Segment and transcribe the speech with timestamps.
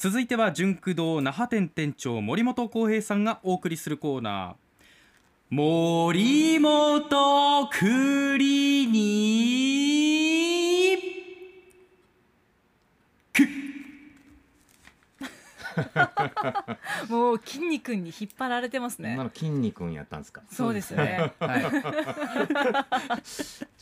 [0.00, 5.54] 続いては純駆堂那覇店店長森本浩平さんがお送りするコーナー。
[5.54, 9.00] 森本クリニ
[10.96, 11.00] ッ
[13.34, 13.42] ク
[17.12, 19.12] もう筋肉に引っ張られてますね。
[19.12, 20.40] 今の筋肉やったんですか？
[20.50, 21.34] そうですね。
[21.40, 21.64] はい、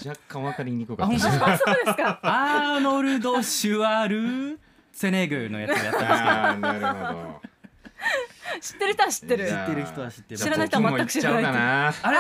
[0.04, 1.14] 若干わかりにくかった。
[1.14, 1.30] あそう
[1.84, 2.18] ですか。
[2.24, 4.58] アーノルド・シュワル
[4.98, 7.40] ツェネグのやつをやってまあーなるほど。
[8.60, 9.46] 知ってる人は知ってる。
[9.46, 10.40] 知ってる人は知ってる。
[10.40, 12.18] 知らない人は全く知らないあれ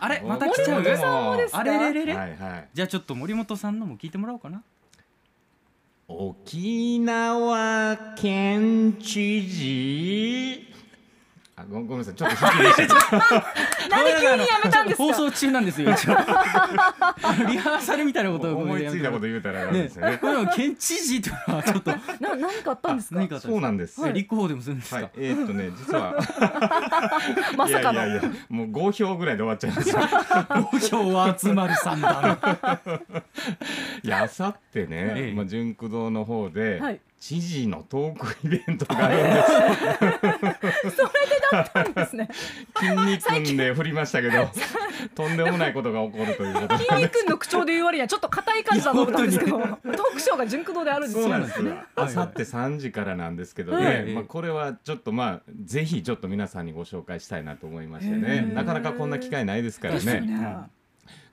[0.00, 1.58] あれまた来ちゃう森本さんもですか？
[1.58, 2.68] あれれれれ、はいはい。
[2.72, 4.62] じゃあちょっと森本さんのも聞いてもらおうかな。
[6.06, 10.69] 沖縄県知事？
[11.60, 12.14] あごごめんなさい。
[12.14, 13.10] ちょっと引きでした。
[13.88, 15.04] なんで急にやめたんですか？
[15.04, 15.90] 放送中なんですよ。
[17.48, 20.18] リハーサルみたいなことを思いついたこと言うたらなんねですよね。
[20.18, 21.90] こ県知事とはちょっと。
[22.20, 23.16] な何かあったんですか？
[23.16, 24.00] 何かそうなんです。
[24.06, 26.14] え立候補でもするんですか、はい、えーっとね実は。
[27.56, 28.00] まさかの。
[28.00, 29.98] いやいやいやもう5票ぐらいで終わっちゃいますよ
[30.90, 32.38] 投票は集まる三段
[34.02, 39.42] いやあさってね、ええまあ、純駆堂の方で、はい知事のトークイベントがあるんで
[40.90, 40.96] す。
[40.96, 42.28] そうですね。
[42.80, 44.48] 筋肉んで振りましたけど
[45.14, 49.78] とんでもないことが起こるということで筋肉の口調で言う割にはちょっと硬い感じだと思ったんですけどトー
[50.14, 51.62] クショーが純駆動であるんですよそうなんです。
[51.62, 51.70] よ。
[51.70, 54.14] はいあさって3時からなんですけどはね、い。
[54.14, 58.54] まあ、これはちょっとまあぜひちょっと皆さんにご紹介したいなと思いましてへねー。
[58.54, 60.70] なかなかこんな機会ないですからね。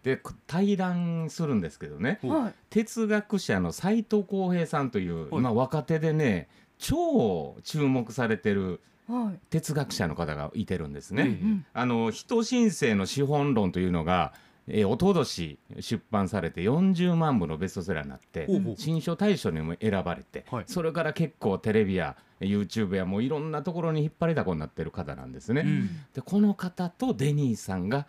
[0.07, 2.19] ねで対談するんですけどね。
[2.23, 2.53] はい。
[2.69, 5.41] 哲学者の斉藤浩平さんというはい。
[5.41, 9.39] 今若手でね超注目されてるはい。
[9.49, 11.39] 哲学者の方がいてるんですね。
[11.73, 14.33] あの人申請の資本論というのが、
[14.67, 20.63] えー、おととし出版されて40万部のベストセラーになって新書大賞にも選ばれて、はい。
[20.67, 25.61] それから結構テレビや YouTube やもういろんなところに引っ張りだこになってる方なんですね。
[25.61, 25.89] うん。
[26.13, 28.07] でこの方とデニーさんが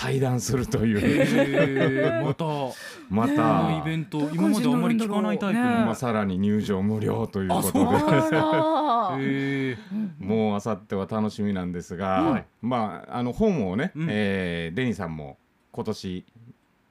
[0.00, 2.44] 対談するという、えー、また。
[3.10, 9.76] また、イベント今まであんまり聞かないタイプの、ねまあ、さらに入場無料というこあそうとで。
[10.18, 12.46] もうあさっては楽しみなんですが、はい。
[12.62, 14.06] まああの本をね、うん。
[14.08, 15.36] えーデニーさんも
[15.72, 16.24] 今年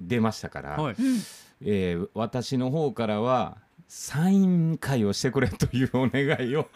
[0.01, 0.93] 出ましたから、はい。
[0.93, 1.15] うん。
[1.61, 3.57] えー私の方からは
[3.87, 6.67] サイン会をしてくれというお願いを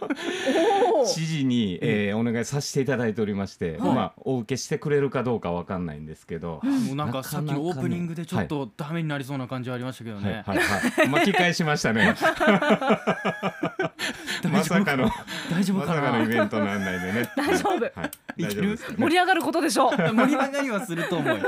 [1.05, 3.79] 知事に、えーお願いさせていただいておりまして、はい。
[3.95, 11.09] まあお受けしてくれるかどうかわかんないんですけど、もうなんかさっきのオープニングでちょっはとダメになりそうな感じはありましたけどはいね、はいはい。
[11.09, 12.15] 巻き返しましたね。
[14.49, 15.09] まさかの
[15.49, 17.29] 大丈夫かまさかのイなベントの案内でね。
[17.35, 17.83] 大丈夫。
[17.83, 19.91] はい、大丈夫盛り上がることでしょう。
[19.97, 21.45] 盛り上がりはすると思うよ。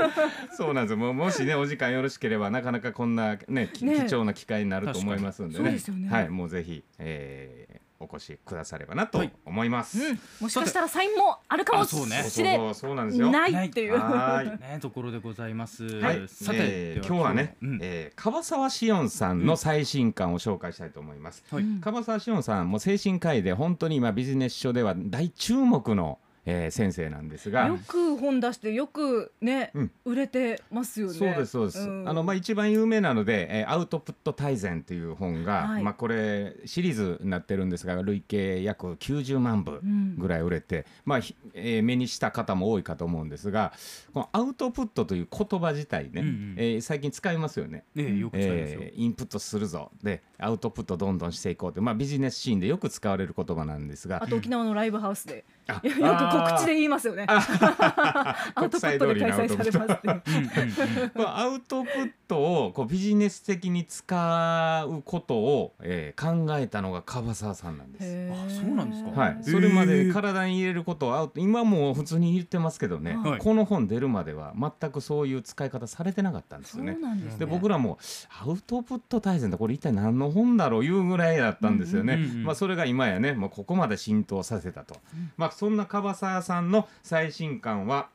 [0.56, 0.96] そうなんですよ。
[0.96, 5.72] もうもしねお時間よろしければなかなかこんなねきね貴重な機会になると思いますんでね。
[5.72, 6.08] ね。
[6.08, 9.32] はいもうぜひ、えーお越しくださればなとはい。
[9.44, 10.20] 思います、うん。
[10.40, 13.30] もしかしたらサインもあるかもしれなんですよ。
[13.30, 13.94] ないっていう。
[13.94, 14.60] はーい。
[14.60, 17.78] ねところでございます、はい、さて、えーで今日はね、うん。
[17.82, 21.44] えー樺沢志音さんの最新刊を紹介したいと思います。
[21.50, 21.62] はい。
[21.62, 27.66] うん樺沢志音さんも精神科医で本当に今ビジネス書では大注目の、えー先生なんですが。
[27.66, 29.90] よく本出してよくね、うん。
[30.04, 31.12] 売れてますよね。
[31.12, 32.08] そうですそうです、ん。
[32.08, 35.82] あのまあ一番有名なので、えーアウトプット大全という本が、はい。
[35.82, 40.16] まあこれシリーズになってるんですが累計約90万部うん。
[40.16, 43.72] ぐらい売れて、まあ、ひえー目にした方も多いかと思うんですが
[44.14, 46.54] このアウトプットという言葉自体ね、うんうん。
[46.56, 47.84] えー最近使いますよね。
[47.94, 49.90] ねよく使いますよ、えーインプットするぞ。
[50.02, 54.22] でアウトプットどんどんしていこうって、まあ、ビジネスシーンでよく使われる言葉なんですが。
[54.22, 57.26] あと沖縄のライブハウスで、あよく告知で言いますよね。
[57.28, 60.08] アウトプットで開催されますって。
[60.08, 68.32] うんうんうんまあアウトプットをこうビジネス的に使うことを、えー考えたのが樺沢さんなんです。
[68.32, 77.00] あそうなんですかはい、ーそれまで体に入れることをアウト今もう普通に言ってますけどね、はいこの本出るまでは全くそういう使い方されてなかったんですそうよね。
[77.00, 77.38] なんですね。
[77.40, 77.98] で僕らも
[78.42, 82.14] アウトプット大全ってこれ一体何の本だろういうぐらいだったんですよね。
[82.14, 84.96] うんうんうんうんまあそれが今やねもうここまで浸透させたと。
[85.14, 88.08] うんまあそんな樺沢さんの最新刊は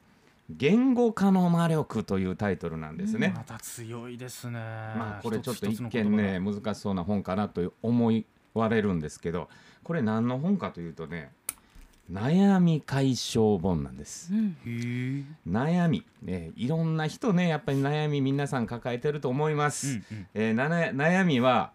[0.47, 3.33] 言語化の魔力というタイトルなんですね。
[3.35, 4.59] また強いですね。
[4.59, 8.23] まあこれちょっと一見ね難しそうな本かなと思
[8.53, 9.49] われるんですけど
[9.83, 11.31] これ何の本かというとね
[12.11, 14.31] 悩み解消本なんです。
[14.31, 15.35] うん。
[15.47, 20.27] 悩み、ね、いろんな人ねやっぱり悩み皆さん抱えてると思います、うんうん。
[20.35, 21.71] えーなな悩みは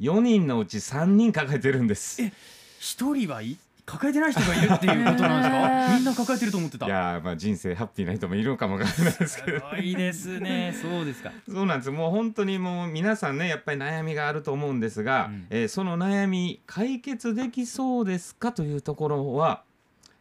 [0.00, 2.22] 4人のうち3人抱えてるんです。
[2.22, 2.32] え
[2.78, 3.58] 一人はい？
[3.90, 5.96] 抱えてない人がいるっていうことなんですへか ー。
[5.96, 6.86] みんな抱えてると思ってた。
[6.86, 9.58] いやーまあ人生ハッピーな人もいるのかもわからないですけど。
[9.58, 10.74] すごいですね。
[10.80, 11.32] そうですか。
[11.48, 11.90] そうなんです。
[11.90, 15.46] もう本当にもう皆さんねやっぱり悩みがあると思うんですが、うん。
[15.50, 19.62] えーその悩み解決できそうですかというところは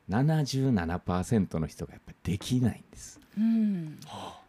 [0.09, 3.19] 77%の人がやっぱりできないんです。
[3.37, 3.97] うん。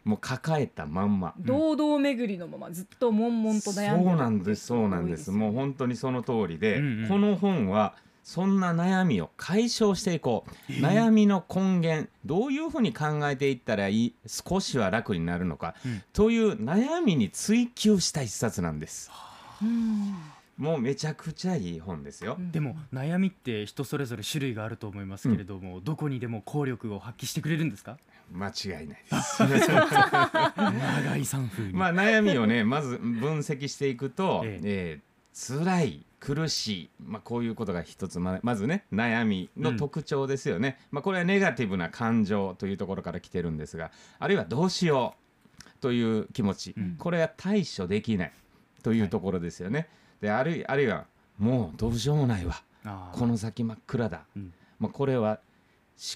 [0.03, 1.33] もう抱えたまんま。
[1.39, 5.31] 堂々巡りのままずっと悶々と悩んでるそうなんですそうなんです。
[5.31, 7.07] もう本当にその通りで、うんうん。
[7.07, 16.03] この本はそんな悩みを解消していこう、悩みの根源どういうふうに考えていったらいい少しは楽になるのか、うん。
[16.13, 19.09] という悩みに追求した一冊なんです。
[19.61, 20.15] うん。
[20.57, 27.97] もうめちゃくちゃいい本ですよ、でも悩みって人それぞれ種類があると思いますけれども、どこにでも効力を発揮してくれるんですか？
[28.31, 29.41] 間違いないです。
[29.43, 34.59] 長井さん風に、まあ悩みをねまず分析していくと、え。
[34.63, 45.21] えー辛い苦しい、まあ、こういうことが一つままずね悩みの特徴ですよね、まあ、これはネガティブな感情というところから来てるんですがあるいはどうしよう
[45.81, 46.95] という気持ち、うん。
[46.97, 48.31] これは対処できない
[48.83, 49.89] というところですよね、
[50.21, 51.05] であるいあるいは
[51.39, 52.61] もうどうしようもないわ。
[53.13, 54.53] この先真っ暗だ、うん。
[54.79, 55.39] まあ、これは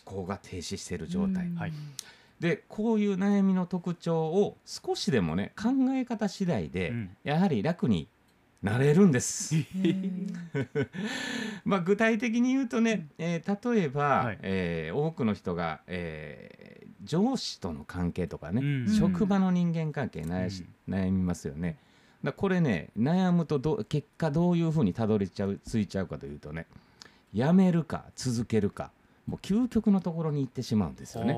[0.05, 1.55] 思考が停止している状態、うん。
[1.55, 1.73] はい。
[2.39, 7.17] でこういう悩みの特徴を少しでもね考え方次第で、うん。
[7.23, 8.07] やはり楽に
[8.65, 9.55] なれるんです。
[9.55, 10.27] うん
[11.65, 14.39] まあ具体的に言うとね、えー例えば、はい。
[14.41, 18.89] えー多くの人が、えー上司との関係とかね、うん。
[18.89, 21.77] 職場の人間関係悩し、悩みますよね。
[22.23, 26.65] だこれね悩むとど結果どういうふうにたどりちゃうついちゃうかというとね
[27.33, 28.91] やめるか続けるか
[29.27, 31.33] もう究極のところに行ってしまうんですよね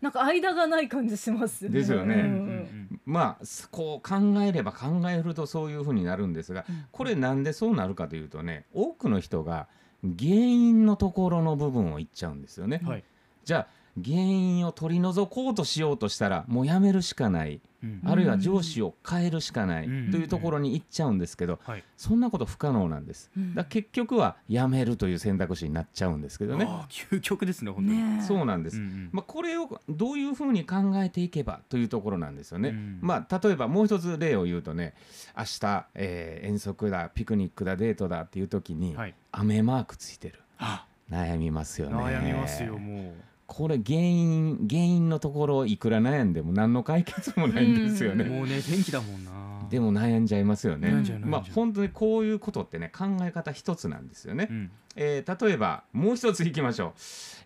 [0.00, 2.14] なんか間がない感じしますですよね。
[2.14, 2.28] うんうん。
[2.28, 6.84] うんまあすこう考えれば考えるとそういうふうになるんですがうん。
[6.90, 9.68] これなんでそうなるかというとね多くの人が
[10.02, 12.80] 原因のところの部分を言っちゃうんですよね。
[12.84, 13.04] はい。
[13.44, 17.60] じゃあ原因を取り除こうとしようとしたらもうやめるしかない。
[17.82, 18.00] うん。
[18.04, 19.86] あるいは上司を変えるしかない。
[19.86, 20.10] うん。
[20.10, 21.84] というところに行っちゃうんですけどはい。
[21.96, 23.30] そんなこと不可能なんです。
[23.36, 23.54] うん。
[23.54, 26.68] だ結局はやめるという選択肢になっちゃうんですけどね。
[26.88, 28.22] 究極ですね本当に、ねえ。
[28.22, 28.76] そうなんです。
[28.76, 29.08] うんうん。
[29.12, 32.70] まあ、これをどういうふうに考えていけばというところなんですよね。
[32.70, 32.98] うん。
[33.00, 34.94] まあ、例えばもう一つ例を言うとね
[35.36, 39.14] 明日、えー遠足だピクニックだデートだっていう時に、はい。
[39.32, 40.40] 雨マークついてる。
[40.58, 40.86] あ。
[41.10, 41.96] 悩みますよね。
[41.96, 43.14] 悩みますよもう
[43.46, 49.30] これ原因原因のところいくら悩んでも何の解決もないんですよね、もうね天気だもんな。
[49.70, 50.90] でも悩んじゃいますよね、
[51.24, 54.70] まあ本当にこういうことってね考え方一つなんですよね、うん。
[54.96, 56.92] えー例えばもう一ついきましょう、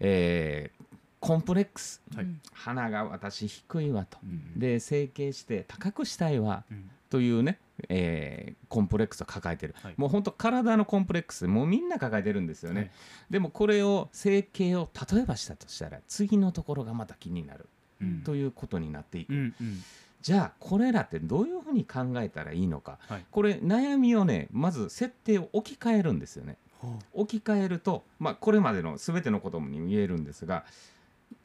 [0.01, 0.85] えー
[1.21, 2.01] コンプレックス。
[2.17, 2.27] はい。
[2.55, 4.17] 鼻が私低いわと。
[4.25, 4.59] うん。
[4.59, 6.91] で整形して高くしたいわうん。
[7.11, 9.95] というね、えーコンプレックスを抱えてる、はい。
[9.97, 12.91] もう本当体のコンプレックスもうみんな抱えてるんですよね、はい。
[13.31, 17.69] でもこれを整形を例えばしたとしたら次のところがまた気になる。
[18.01, 18.23] うん。
[18.23, 19.83] ということになっていく、うんうん。
[20.23, 22.99] じゃあこれらってどういうふうに考えたらいいのか。
[23.09, 23.25] はい。
[23.31, 26.57] これ悩みをねまず設定を置き換えるんですよね。
[26.79, 30.65] ほ置き換えると、まあ、これまでの全てのことに言えるんですが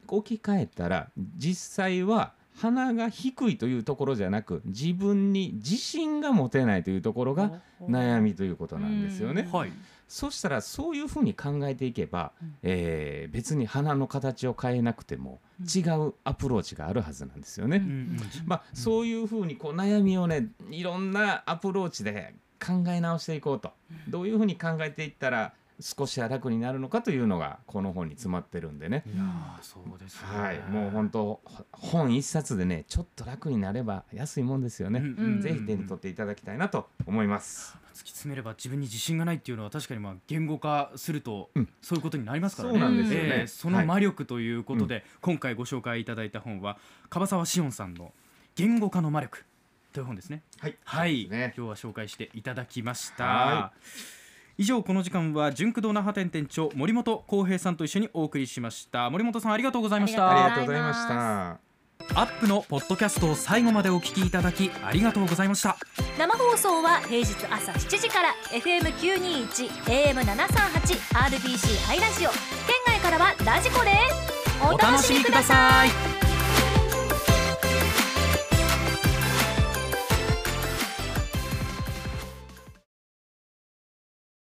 [0.08, 9.48] 置き換えたら実際は鼻が低いというところじゃなく自分に自信が持てないというところが悩みということなんですよね。
[9.52, 9.72] うはい。
[10.08, 12.56] そしたらそういうふうに考えていけば、うん。
[12.64, 17.84] えー別に鼻の形を変えなくても違うアプローチがあるはずなんですよね。
[18.46, 22.36] まあ、そういうふうにこう悩みをねいろんなアプローチで
[22.66, 23.74] 考え直していこうと。
[24.08, 29.04] どういうふうに考えていったら少しは楽になるのかというのがこの本に詰まってるんでね。
[29.06, 35.00] いやーそうですねはい、もう本当本一冊でねちょっと楽になれば安いもんですよね。
[35.00, 37.78] うんうんぜひ手に取っていただきたいなと思います。
[37.94, 42.80] 突き詰めれば自分に自信がないっていうのは確かにまあ言語化するとうんそういうことになりますからね。
[42.80, 46.78] そうなんですよねえーそのはい魔力ということで、今回ご紹介いただいた本は
[47.10, 48.14] 樺沢志音さんの
[48.56, 49.44] 言語化の魔力
[49.94, 50.42] という本ですね。
[50.60, 53.74] はい、はい、ね今日は紹介していただきましたは。
[54.58, 59.10] 以上この時間は純駆動那覇店店長森本浩平さんと一緒にお送りしました。
[59.10, 60.30] 森本さんありがとうございました。
[60.30, 61.60] ありがとうございました。
[62.14, 65.78] アップのポッドキャストを最後までお聞きいただきありがとうございました。
[66.18, 72.30] 生放送は平日朝7時から FM921 AM738 RBC ハイラジオ。
[72.30, 72.40] 県
[72.88, 76.15] 外からはラジコですお楽しみください